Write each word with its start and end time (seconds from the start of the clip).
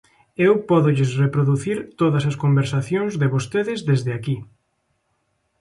Eu 0.47 0.53
pódolles 0.69 1.11
reproducir 1.23 1.77
todas 1.99 2.23
as 2.29 2.39
conversacións 2.43 3.13
de 3.21 3.27
vostedes 3.33 3.79
desde 3.89 4.11
aquí. 4.17 4.37